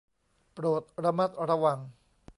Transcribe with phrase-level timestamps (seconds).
[0.53, 1.79] โปรดระมัดระวัง